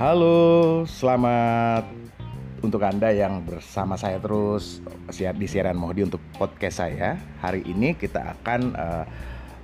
Halo, 0.00 0.88
selamat 0.88 1.84
untuk 2.64 2.80
Anda 2.80 3.12
yang 3.12 3.44
bersama 3.44 4.00
saya 4.00 4.16
terus 4.16 4.80
di 5.12 5.44
siaran 5.44 5.76
Mohdi 5.76 6.08
untuk 6.08 6.24
podcast 6.40 6.80
saya. 6.80 7.20
Hari 7.44 7.68
ini 7.68 7.92
kita 7.92 8.32
akan 8.32 8.60
uh, 8.80 9.04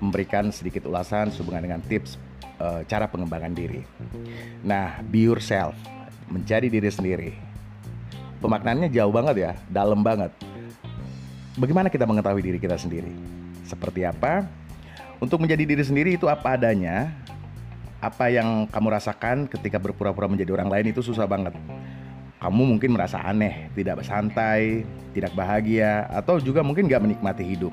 memberikan 0.05 0.53
sedikit 0.53 0.85
ulasan 0.93 1.33
sehubungan 1.33 1.65
dengan 1.65 1.81
tips 1.81 2.21
uh, 2.61 2.85
cara 2.85 3.09
pengembangan 3.09 3.57
diri. 3.57 3.81
Nah, 4.61 5.01
be 5.09 5.25
yourself, 5.25 5.73
menjadi 6.29 6.69
diri 6.69 6.93
sendiri. 6.93 7.33
Pemaknaannya 8.45 8.93
jauh 8.93 9.17
banget 9.17 9.41
ya, 9.41 9.53
dalam 9.73 10.05
banget. 10.05 10.37
Bagaimana 11.57 11.89
kita 11.89 12.05
mengetahui 12.05 12.45
diri 12.45 12.61
kita 12.61 12.77
sendiri? 12.77 13.09
Seperti 13.65 14.05
apa? 14.05 14.45
Untuk 15.17 15.41
menjadi 15.41 15.65
diri 15.65 15.81
sendiri 15.81 16.21
itu 16.21 16.29
apa 16.29 16.61
adanya. 16.61 17.25
Apa 18.01 18.29
yang 18.29 18.69
kamu 18.69 18.89
rasakan 18.93 19.49
ketika 19.49 19.81
berpura-pura 19.81 20.29
menjadi 20.29 20.53
orang 20.53 20.69
lain 20.69 20.87
itu 20.93 21.01
susah 21.01 21.25
banget. 21.25 21.57
Kamu 22.37 22.77
mungkin 22.77 22.93
merasa 22.93 23.17
aneh, 23.25 23.73
tidak 23.73 24.05
santai, 24.05 24.85
tidak 25.17 25.33
bahagia, 25.33 26.05
atau 26.13 26.37
juga 26.37 26.61
mungkin 26.61 26.85
gak 26.85 27.01
menikmati 27.01 27.43
hidup. 27.43 27.73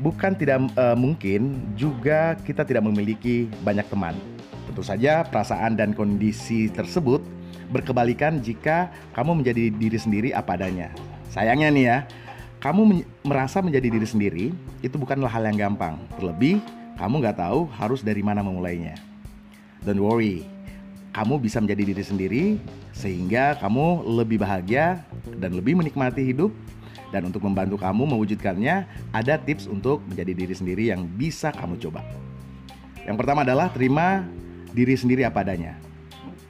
Bukan 0.00 0.32
tidak 0.32 0.64
uh, 0.80 0.96
mungkin 0.96 1.60
juga 1.76 2.32
kita 2.40 2.64
tidak 2.64 2.88
memiliki 2.88 3.52
banyak 3.60 3.84
teman. 3.92 4.16
Tentu 4.64 4.80
saja 4.80 5.20
perasaan 5.28 5.76
dan 5.76 5.92
kondisi 5.92 6.72
tersebut 6.72 7.20
berkebalikan 7.68 8.40
jika 8.40 8.88
kamu 9.12 9.44
menjadi 9.44 9.68
diri 9.68 9.98
sendiri 10.00 10.28
apa 10.32 10.56
adanya. 10.56 10.88
Sayangnya 11.28 11.68
nih 11.68 11.84
ya, 11.84 11.98
kamu 12.64 12.82
men 12.88 12.98
merasa 13.20 13.60
menjadi 13.60 13.88
diri 13.92 14.06
sendiri 14.08 14.46
itu 14.80 14.96
bukanlah 14.96 15.28
hal 15.28 15.44
yang 15.52 15.70
gampang. 15.70 16.00
Terlebih, 16.16 16.64
kamu 17.00 17.24
nggak 17.24 17.40
tahu 17.40 17.64
harus 17.80 18.04
dari 18.04 18.20
mana 18.20 18.44
memulainya. 18.44 19.00
Don't 19.80 20.04
worry, 20.04 20.44
kamu 21.16 21.40
bisa 21.40 21.56
menjadi 21.56 21.82
diri 21.88 22.04
sendiri 22.04 22.44
sehingga 22.92 23.56
kamu 23.56 24.04
lebih 24.20 24.44
bahagia 24.44 25.00
dan 25.40 25.56
lebih 25.56 25.80
menikmati 25.80 26.20
hidup. 26.20 26.52
Dan 27.10 27.26
untuk 27.26 27.42
membantu 27.42 27.74
kamu 27.74 28.06
mewujudkannya, 28.14 28.86
ada 29.10 29.34
tips 29.34 29.66
untuk 29.66 29.98
menjadi 30.06 30.30
diri 30.30 30.54
sendiri 30.54 30.94
yang 30.94 31.08
bisa 31.10 31.50
kamu 31.50 31.74
coba. 31.82 32.06
Yang 33.02 33.16
pertama 33.18 33.42
adalah 33.42 33.66
terima 33.72 34.22
diri 34.70 34.94
sendiri 34.94 35.26
apa 35.26 35.42
adanya. 35.42 35.74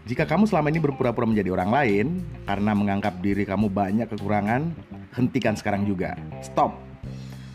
Jika 0.05 0.29
kamu 0.29 0.45
selama 0.51 0.69
ini 0.69 0.83
berpura-pura 0.83 1.25
menjadi 1.25 1.55
orang 1.55 1.71
lain 1.73 2.07
karena 2.45 2.77
menganggap 2.77 3.23
diri 3.25 3.49
kamu 3.49 3.73
banyak 3.73 4.11
kekurangan, 4.11 4.69
hentikan 5.17 5.57
sekarang 5.57 5.89
juga. 5.89 6.19
Stop. 6.45 6.90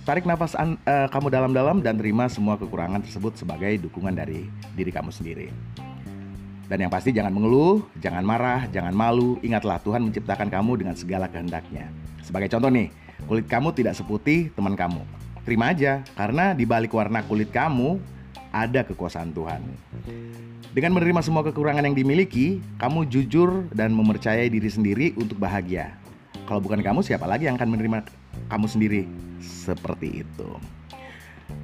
Tarik 0.06 0.30
nafas 0.30 0.53
uh, 0.53 0.70
kamu 0.86 1.34
dalam-dalam 1.34 1.81
dan 1.81 1.98
terima 1.98 2.30
semua 2.30 2.53
kekurangan 2.61 3.02
tersebut 3.02 3.42
sebagai 3.42 3.73
dukungan 3.89 4.14
dari 4.14 4.45
diri 4.78 4.94
kamu 4.94 5.09
sendiri. 5.09 5.50
Dan 6.70 6.86
yang 6.86 6.94
pasti 6.94 7.09
jangan 7.09 7.34
mengeluh, 7.34 7.81
jangan 7.97 8.22
marah, 8.22 8.70
jangan 8.70 8.94
malu. 8.94 9.42
Ingatlah 9.42 9.81
Tuhan 9.81 10.06
menciptakan 10.06 10.53
kamu 10.53 10.86
dengan 10.86 10.94
segala 10.94 11.25
kehendaknya. 11.25 11.89
Sebagai 12.22 12.53
contoh 12.53 12.70
nih, 12.70 12.94
kulit 13.25 13.50
kamu 13.50 13.73
tidak 13.73 13.97
seputih 13.97 14.53
teman 14.53 14.78
kamu. 14.78 15.02
Terima 15.42 15.73
aja, 15.73 16.06
karena 16.14 16.53
di 16.53 16.69
balik 16.69 16.94
warna 16.94 17.25
kulit 17.25 17.50
kamu 17.50 17.97
ada 18.53 18.86
kekuasaan 18.86 19.34
Tuhan. 19.34 19.66
Dengan 20.69 21.02
menerima 21.02 21.25
semua 21.25 21.42
kekurangan 21.42 21.81
yang 21.81 21.97
dimiliki, 21.97 22.62
kamu 22.78 23.09
jujur 23.09 23.66
dan 23.73 23.90
mempercayai 23.90 24.53
diri 24.53 24.69
sendiri 24.69 25.17
untuk 25.17 25.42
bahagia. 25.42 25.97
Kalau 26.45 26.62
bukan 26.62 26.86
kamu, 26.86 27.02
siapa 27.02 27.25
lagi 27.25 27.50
yang 27.50 27.58
akan 27.58 27.73
menerima 27.73 28.06
kamu 28.52 28.66
sendiri? 28.69 29.02
Seperti 29.41 30.25
itu. 30.25 30.50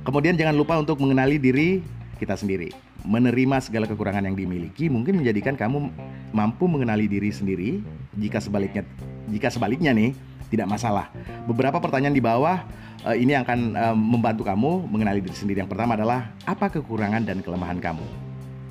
Kemudian 0.02 0.38
jangan 0.38 0.56
lupa 0.58 0.78
untuk 0.78 0.98
mengenali 1.02 1.38
diri 1.38 1.82
kita 2.18 2.38
sendiri. 2.38 2.74
Menerima 3.02 3.58
segala 3.62 3.90
kekurangan 3.90 4.26
yang 4.30 4.38
dimiliki 4.38 4.86
mungkin 4.86 5.18
menjadikan 5.18 5.58
kamu 5.58 5.90
mampu 6.30 6.70
mengenali 6.70 7.10
diri 7.10 7.34
sendiri. 7.34 7.82
Jika 8.14 8.38
sebaliknya, 8.38 8.86
jika 9.30 9.50
sebaliknya 9.50 9.92
nih 9.94 10.14
tidak 10.54 10.68
masalah. 10.70 11.10
Beberapa 11.50 11.82
pertanyaan 11.82 12.14
di 12.14 12.22
bawah 12.22 12.62
uh, 13.08 13.16
ini 13.18 13.34
akan 13.34 13.60
uh, 13.74 13.96
membantu 13.98 14.46
kamu 14.46 14.86
mengenali 14.86 15.24
diri 15.24 15.38
sendiri. 15.38 15.58
Yang 15.66 15.72
pertama 15.74 15.98
adalah 15.98 16.30
apa 16.46 16.70
kekurangan 16.70 17.26
dan 17.26 17.42
kelemahan 17.42 17.82
kamu. 17.82 18.06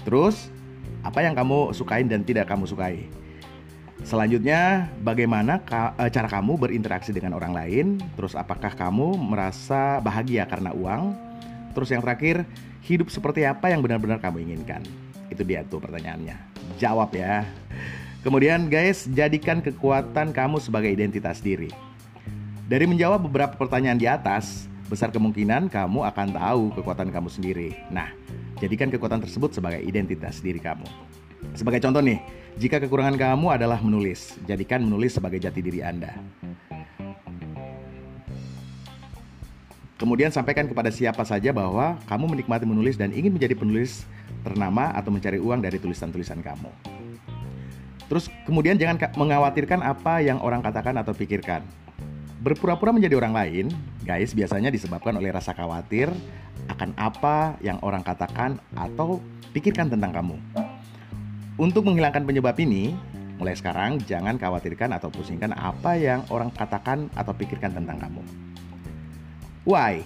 Terus 0.06 0.53
apa 1.00 1.25
yang 1.25 1.32
kamu 1.32 1.72
sukain 1.72 2.06
dan 2.06 2.22
tidak 2.22 2.47
kamu 2.47 2.69
sukai. 2.69 3.09
Selanjutnya, 4.00 4.88
bagaimana 5.05 5.61
ka, 5.61 5.93
e, 6.00 6.09
cara 6.09 6.27
kamu 6.27 6.56
berinteraksi 6.56 7.12
dengan 7.12 7.37
orang 7.37 7.53
lain? 7.53 7.87
Terus, 8.16 8.33
apakah 8.33 8.72
kamu 8.72 9.15
merasa 9.21 10.00
bahagia 10.00 10.49
karena 10.49 10.72
uang? 10.72 11.12
Terus, 11.77 11.93
yang 11.93 12.00
terakhir, 12.00 12.43
hidup 12.84 13.12
seperti 13.12 13.44
apa 13.44 13.69
yang 13.69 13.84
benar-benar 13.84 14.19
kamu 14.19 14.43
inginkan? 14.49 14.83
Itu 15.28 15.44
dia 15.44 15.62
tuh 15.69 15.78
pertanyaannya. 15.78 16.34
Jawab 16.81 17.12
ya. 17.12 17.44
Kemudian, 18.25 18.72
guys, 18.72 19.05
jadikan 19.12 19.61
kekuatan 19.61 20.32
kamu 20.32 20.61
sebagai 20.61 20.91
identitas 20.93 21.41
diri. 21.44 21.71
Dari 22.71 22.84
menjawab 22.88 23.27
beberapa 23.28 23.55
pertanyaan 23.56 24.00
di 24.00 24.09
atas, 24.09 24.71
besar 24.91 25.15
kemungkinan 25.15 25.71
kamu 25.71 26.03
akan 26.09 26.28
tahu 26.34 26.62
kekuatan 26.75 27.15
kamu 27.15 27.28
sendiri. 27.31 27.71
Nah, 27.94 28.11
jadikan 28.59 28.91
kekuatan 28.91 29.22
tersebut 29.22 29.55
sebagai 29.55 29.82
identitas 29.87 30.43
diri 30.43 30.59
kamu. 30.59 30.87
Sebagai 31.56 31.81
contoh 31.83 32.03
nih, 32.05 32.21
jika 32.61 32.83
kekurangan 32.83 33.17
kamu 33.17 33.47
adalah 33.56 33.81
menulis, 33.81 34.37
jadikan 34.45 34.84
menulis 34.84 35.17
sebagai 35.17 35.41
jati 35.41 35.61
diri 35.65 35.81
Anda. 35.81 36.17
Kemudian 40.00 40.33
sampaikan 40.33 40.65
kepada 40.65 40.89
siapa 40.89 41.21
saja 41.29 41.53
bahwa 41.53 42.00
kamu 42.09 42.33
menikmati 42.33 42.65
menulis 42.65 42.97
dan 42.97 43.12
ingin 43.12 43.37
menjadi 43.37 43.53
penulis 43.53 44.09
ternama 44.41 44.97
atau 44.97 45.12
mencari 45.12 45.37
uang 45.37 45.61
dari 45.61 45.77
tulisan-tulisan 45.77 46.41
kamu. 46.41 46.73
Terus 48.09 48.33
kemudian 48.49 48.81
jangan 48.81 48.97
mengkhawatirkan 49.12 49.84
apa 49.84 50.25
yang 50.25 50.41
orang 50.41 50.65
katakan 50.65 50.97
atau 50.97 51.12
pikirkan. 51.12 51.62
Berpura-pura 52.41 52.97
menjadi 52.97 53.21
orang 53.21 53.37
lain, 53.37 53.67
guys, 54.00 54.33
biasanya 54.33 54.73
disebabkan 54.73 55.21
oleh 55.21 55.29
rasa 55.29 55.53
khawatir 55.53 56.09
akan 56.73 56.97
apa 56.97 57.61
yang 57.61 57.77
orang 57.84 58.00
katakan 58.00 58.56
atau 58.73 59.21
pikirkan 59.53 59.93
tentang 59.93 60.17
kamu. 60.17 60.41
Untuk 61.60 61.84
menghilangkan 61.84 62.25
penyebab 62.25 62.56
ini, 62.56 62.97
mulai 63.37 63.53
sekarang 63.53 64.00
jangan 64.09 64.41
khawatirkan 64.41 64.97
atau 64.97 65.12
pusingkan 65.12 65.53
apa 65.53 65.93
yang 65.93 66.25
orang 66.32 66.48
katakan 66.56 67.12
atau 67.12 67.37
pikirkan 67.37 67.76
tentang 67.76 68.00
kamu. 68.00 68.25
Why? 69.69 70.00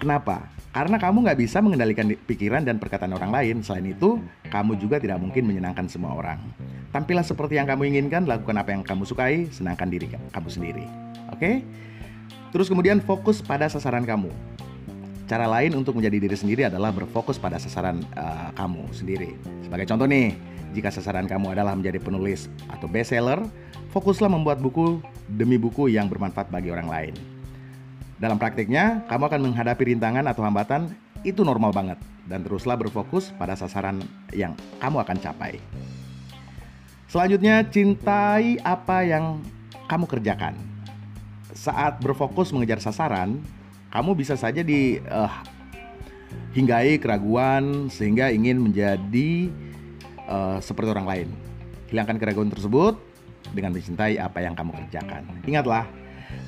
Kenapa? 0.00 0.48
Karena 0.72 0.96
kamu 0.96 1.28
nggak 1.28 1.36
bisa 1.36 1.60
mengendalikan 1.60 2.08
pikiran 2.24 2.64
dan 2.64 2.80
perkataan 2.80 3.12
orang 3.12 3.28
lain. 3.28 3.60
Selain 3.60 3.92
itu, 3.92 4.24
kamu 4.48 4.80
juga 4.80 4.96
tidak 4.96 5.20
mungkin 5.20 5.44
menyenangkan 5.44 5.84
semua 5.84 6.16
orang. 6.16 6.40
Tampillah 6.96 7.28
seperti 7.28 7.60
yang 7.60 7.68
kamu 7.68 7.92
inginkan, 7.92 8.24
lakukan 8.24 8.56
apa 8.56 8.72
yang 8.72 8.80
kamu 8.80 9.04
sukai, 9.04 9.52
senangkan 9.52 9.92
diri 9.92 10.08
kamu 10.08 10.48
sendiri. 10.48 10.88
Oke? 11.28 11.60
Terus 12.56 12.72
kemudian 12.72 13.04
fokus 13.04 13.44
pada 13.44 13.68
sasaran 13.68 14.08
kamu. 14.08 14.32
Cara 15.28 15.44
lain 15.44 15.76
untuk 15.76 15.92
menjadi 15.92 16.24
diri 16.24 16.32
sendiri 16.32 16.72
adalah 16.72 16.88
berfokus 16.88 17.36
pada 17.36 17.60
sasaran 17.60 18.00
uh, 18.16 18.48
kamu 18.56 18.88
sendiri. 18.96 19.36
Sebagai 19.60 19.84
contoh 19.84 20.08
nih, 20.08 20.32
jika 20.72 20.88
sasaran 20.88 21.28
kamu 21.28 21.52
adalah 21.52 21.76
menjadi 21.76 22.00
penulis 22.00 22.48
atau 22.72 22.88
bestseller, 22.88 23.44
fokuslah 23.92 24.32
membuat 24.32 24.64
buku 24.64 25.04
demi 25.28 25.60
buku 25.60 25.92
yang 25.92 26.08
bermanfaat 26.08 26.48
bagi 26.48 26.72
orang 26.72 26.88
lain. 26.88 27.14
Dalam 28.16 28.40
praktiknya, 28.40 29.04
kamu 29.04 29.28
akan 29.28 29.40
menghadapi 29.52 29.92
rintangan 29.92 30.24
atau 30.32 30.48
hambatan 30.48 30.96
itu 31.28 31.44
normal 31.44 31.76
banget 31.76 32.00
dan 32.24 32.40
teruslah 32.40 32.80
berfokus 32.80 33.28
pada 33.36 33.52
sasaran 33.52 34.00
yang 34.32 34.56
kamu 34.80 35.04
akan 35.04 35.16
capai. 35.20 35.60
Selanjutnya, 37.04 37.68
cintai 37.68 38.56
apa 38.64 39.04
yang 39.04 39.44
kamu 39.92 40.08
kerjakan. 40.08 40.56
Saat 41.52 42.00
berfokus 42.00 42.48
mengejar 42.48 42.80
sasaran, 42.80 43.44
kamu 43.88 44.10
bisa 44.16 44.36
saja 44.36 44.60
di 44.60 45.00
uh, 45.08 45.32
hinggai 46.52 47.00
keraguan 47.00 47.88
sehingga 47.88 48.28
ingin 48.32 48.60
menjadi 48.60 49.48
uh, 50.28 50.58
seperti 50.60 50.88
orang 50.92 51.08
lain. 51.08 51.28
Hilangkan 51.88 52.20
keraguan 52.20 52.52
tersebut 52.52 53.00
dengan 53.56 53.72
mencintai 53.72 54.20
apa 54.20 54.44
yang 54.44 54.52
kamu 54.52 54.76
kerjakan. 54.76 55.24
Ingatlah, 55.48 55.88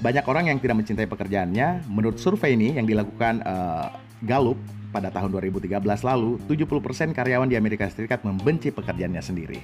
banyak 0.05 0.25
orang 0.29 0.53
yang 0.53 0.59
tidak 0.61 0.85
mencintai 0.85 1.09
pekerjaannya. 1.09 1.89
Menurut 1.89 2.21
survei 2.21 2.57
ini 2.57 2.77
yang 2.77 2.85
dilakukan 2.85 3.41
uh, 3.45 3.89
Gallup 4.21 4.61
pada 4.93 5.09
tahun 5.09 5.33
2013 5.33 5.81
lalu, 5.81 6.37
70% 6.45 7.17
karyawan 7.17 7.49
di 7.49 7.57
Amerika 7.57 7.89
Serikat 7.89 8.21
membenci 8.21 8.69
pekerjaannya 8.69 9.23
sendiri. 9.23 9.61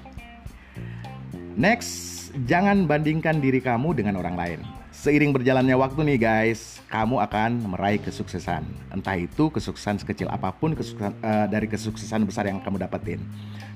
Next, 1.57 2.33
jangan 2.49 2.89
bandingkan 2.89 3.41
diri 3.41 3.61
kamu 3.61 3.97
dengan 3.97 4.21
orang 4.21 4.37
lain. 4.37 4.61
Seiring 4.97 5.29
berjalannya 5.29 5.77
waktu 5.77 6.01
nih 6.09 6.19
guys, 6.25 6.81
kamu 6.89 7.21
akan 7.29 7.69
meraih 7.69 8.01
kesuksesan. 8.01 8.65
Entah 8.89 9.13
itu 9.21 9.53
kesuksesan 9.53 10.01
sekecil 10.01 10.25
apa 10.33 10.49
pun 10.57 10.73
kesuksesan, 10.73 11.13
uh, 11.21 11.45
dari 11.45 11.69
kesuksesan 11.69 12.25
besar 12.25 12.49
yang 12.49 12.65
kamu 12.65 12.81
dapetin. 12.81 13.21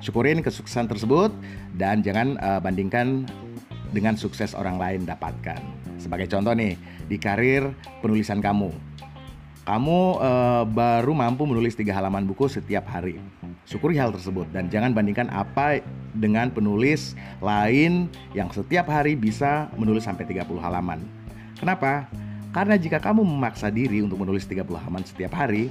Syukurin 0.01 0.41
kesuksesan 0.41 0.89
tersebut 0.89 1.29
dan 1.77 2.01
jangan 2.01 2.41
uh, 2.41 2.57
bandingkan 2.57 3.29
dengan 3.93 4.17
sukses 4.17 4.57
orang 4.57 4.81
lain 4.81 5.05
dapatkan. 5.05 5.61
Sebagai 6.01 6.25
contoh 6.33 6.57
nih, 6.57 6.81
di 7.05 7.21
karir 7.21 7.69
penulisan 8.01 8.41
kamu. 8.41 8.73
Kamu 9.69 9.99
uh, 10.17 10.65
baru 10.65 11.13
mampu 11.13 11.45
menulis 11.45 11.77
tiga 11.77 12.01
halaman 12.01 12.25
buku 12.25 12.49
setiap 12.49 12.89
hari. 12.89 13.21
Syukuri 13.69 14.01
hal 14.01 14.09
tersebut 14.09 14.49
dan 14.57 14.73
jangan 14.73 14.97
bandingkan 14.97 15.29
apa 15.29 15.85
dengan 16.17 16.51
penulis 16.51 17.15
lain 17.39 18.11
yang 18.35 18.51
setiap 18.51 18.91
hari 18.91 19.15
bisa 19.15 19.71
menulis 19.79 20.07
sampai 20.07 20.27
30 20.27 20.47
halaman. 20.59 21.03
Kenapa? 21.59 22.09
Karena 22.51 22.75
jika 22.75 22.99
kamu 22.99 23.23
memaksa 23.23 23.71
diri 23.71 24.03
untuk 24.03 24.19
menulis 24.19 24.43
30 24.49 24.67
halaman 24.67 25.07
setiap 25.07 25.31
hari, 25.39 25.71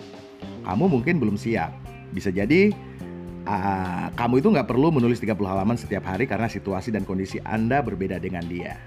kamu 0.64 0.86
mungkin 0.88 1.20
belum 1.20 1.36
siap. 1.36 1.76
Bisa 2.16 2.32
jadi 2.32 2.72
uh, 3.44 4.08
kamu 4.16 4.40
itu 4.40 4.48
nggak 4.48 4.68
perlu 4.70 4.94
menulis 4.94 5.20
30 5.20 5.36
halaman 5.44 5.76
setiap 5.76 6.08
hari 6.08 6.24
karena 6.24 6.48
situasi 6.48 6.96
dan 6.96 7.04
kondisi 7.04 7.44
Anda 7.44 7.84
berbeda 7.84 8.22
dengan 8.22 8.48
dia. 8.48 8.80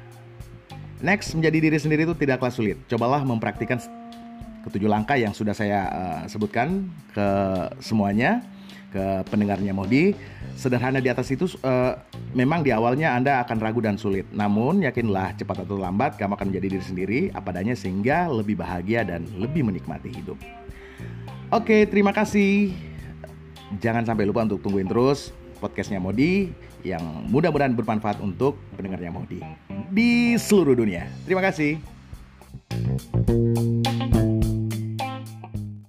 Next, 1.02 1.34
menjadi 1.34 1.58
diri 1.58 1.78
sendiri 1.82 2.06
itu 2.06 2.14
tidaklah 2.14 2.48
sulit. 2.48 2.78
Cobalah 2.86 3.26
mempraktikkan 3.26 3.82
ketujuh 4.62 4.86
langkah 4.86 5.18
yang 5.18 5.34
sudah 5.34 5.52
saya 5.52 5.90
uh, 5.90 6.22
sebutkan 6.30 6.86
ke 7.10 7.28
semuanya 7.82 8.46
ke 8.92 9.24
pendengarnya 9.32 9.72
Modi. 9.72 10.12
Sederhana 10.54 11.00
di 11.00 11.08
atas 11.08 11.32
itu 11.32 11.48
uh, 11.64 11.96
memang 12.36 12.60
di 12.60 12.70
awalnya 12.70 13.16
Anda 13.16 13.40
akan 13.42 13.56
ragu 13.58 13.80
dan 13.80 13.96
sulit. 13.96 14.28
Namun 14.30 14.84
yakinlah 14.84 15.34
cepat 15.40 15.64
atau 15.64 15.80
lambat 15.80 16.20
kamu 16.20 16.36
akan 16.36 16.46
menjadi 16.52 16.66
diri 16.76 16.84
sendiri 16.84 17.20
apa 17.32 17.50
adanya 17.50 17.72
sehingga 17.72 18.28
lebih 18.28 18.60
bahagia 18.60 19.02
dan 19.02 19.24
lebih 19.40 19.64
menikmati 19.64 20.12
hidup. 20.12 20.36
Oke, 21.48 21.88
terima 21.88 22.12
kasih. 22.12 22.76
Jangan 23.80 24.04
sampai 24.04 24.28
lupa 24.28 24.44
untuk 24.44 24.60
tungguin 24.60 24.88
terus 24.88 25.32
podcastnya 25.56 26.02
Modi 26.02 26.52
yang 26.82 27.30
mudah-mudahan 27.30 27.72
bermanfaat 27.72 28.18
untuk 28.18 28.58
pendengarnya 28.74 29.14
Modi 29.14 29.40
di 29.88 30.34
seluruh 30.34 30.74
dunia. 30.74 31.06
Terima 31.24 31.40
kasih. 31.40 31.80